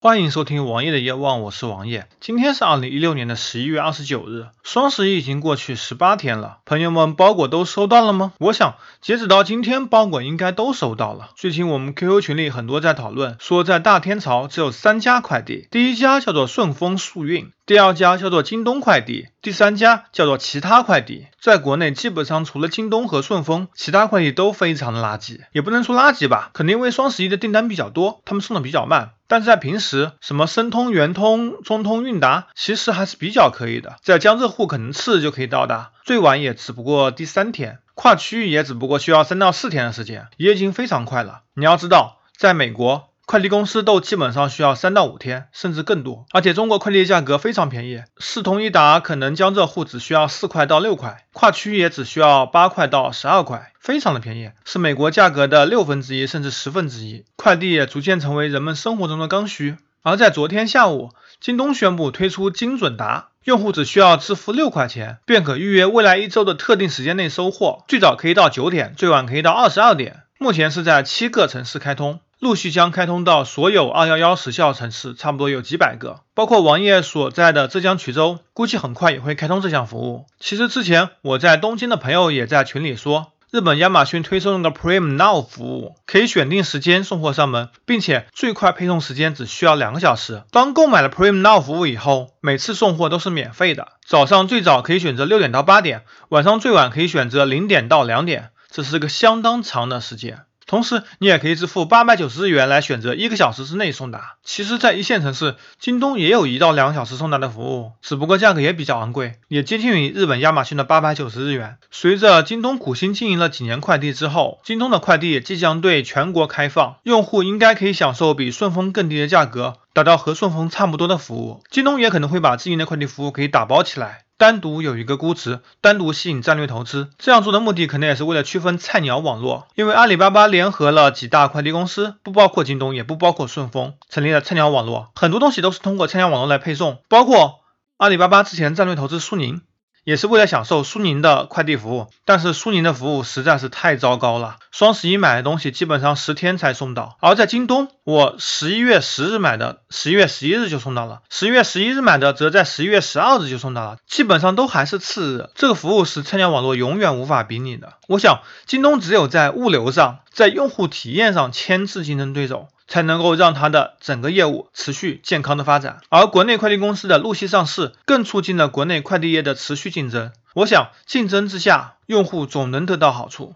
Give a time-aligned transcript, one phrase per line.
[0.00, 2.06] 欢迎收听王爷的夜望，我是王爷。
[2.20, 8.32] 今天是二零一六年的十一月二十九日，双十一已经过去十八天了，朋友们包裹都收到了吗？
[8.38, 11.30] 我想截止到今天，包裹应该都收到了。
[11.34, 17.50] 最近我们 QQ 群里很多在讨论，说在大天朝只有三家快递，第一家叫做顺丰速运。
[17.68, 21.26] 第二家叫做京东快递，第三家叫做其他快递。
[21.38, 29.10] 在国内，基本上除了京东和顺丰，其他快递都非常的垃圾，也不能说垃圾吧，可能因为双十一的订单比较多，他们送的比较慢。
[29.26, 41.42] 但是在平时，什么申通、圆通、中通、韵达，其实还是比较可以的，在江浙沪可能次日就可以到达，最晚也只不过第三天，跨区域也只不过需要三到四天的时间，也已经非常快了。
[41.52, 43.07] 你要知道，在美国。
[43.28, 46.24] 快递公司都基本上需要三到五天，甚至更多。
[46.32, 57.26] 而且中国快递价格非常便宜，四通一达可能江浙沪只需要四块到六块，跨区也只需要八块到十二块，非常的便宜，是美国价格的六分之一甚至十分之一。
[57.36, 59.76] 快递也逐渐成为人们生活中的刚需。
[60.02, 70.22] 而在昨天下午，京东宣布推出精准达，用户只需要支付六块钱，便可预约未来一周的特定时间内收货，最早可以到九点，最晚可以到二十二点。
[70.38, 72.20] 目前是在七个城市开通。
[72.40, 80.26] 陆续将开通到所有二幺幺时效城市，差不多有几百个，包括王爷所在的浙江衢州，估计很快也会开通这项服务。
[80.38, 90.44] 其实之前我在东京的朋友也在群里说，日本亚马逊推送的 Prime Now 服务，可以选定时间送货上门，并且最快配送时间只需要两个小时。
[90.52, 93.88] 当购买了 Prime Now 服务以后，每次送货都是免费的。
[94.06, 100.44] 早上最早可以选择六点到八点，晚上最晚可以选择零点到两点，这是个相当长的时间。
[100.68, 104.36] 同时，你也可以支付八百九十日元来选择一个小时之内送达。
[104.44, 111.78] 其实，在一线城市，京东也有一到两个小时送达的服务，只不过价格也比较昂贵，也接近于日本亚马逊的八百九十日元。
[111.90, 121.64] 随着京东苦心经营了几年快递之后，京东的快递即将对全国开放，用户应该可以享受比顺丰更低的价格，达到和顺丰差不多的服务。
[121.72, 124.26] 京东也可能会把自营的快递服务给打包起来。
[124.36, 129.66] 单独有一个估值，单独吸引战略投资，这样做的目的可能也是为了区分菜鸟网络。
[129.74, 137.58] 因为阿里巴巴联合了几大快递公司，不包括京东，也不包括顺丰，成立了菜鸟网络，很多东西都是通过菜鸟网络来配送，包括
[137.96, 139.62] 阿里巴巴之前战略投资苏宁。
[140.08, 144.56] 也是为了享受苏宁的快递服务，但是苏宁的服务实在是太糟糕了。
[144.72, 155.50] 双十一买的东西基本上十天才送到，而在京东，我十一月十日买的，十一月十一日就送到了；十一月十一日买的，则在十一月十二日就送到了，基本上都还是次日。
[155.54, 157.92] 这个服务是菜鸟网络永远无法比拟的。
[158.06, 162.68] 我想，京东只有在物流上，在用户体验上牵制竞争对手。
[162.88, 170.32] 才能够让它的整个业务持续健康的发展，而国内快递公司的陆续上市，更促进了国内快递业的持续竞争。
[170.54, 173.54] 我想，竞争之下，用户总能得到好处。